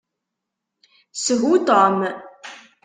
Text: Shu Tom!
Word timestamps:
Shu 1.21 1.63
Tom! 1.69 1.95